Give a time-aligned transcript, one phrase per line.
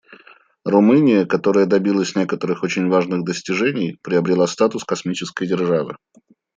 [0.65, 5.95] Румыния, которая добилась некоторых очень важных достижений, приобрела статус космической державы.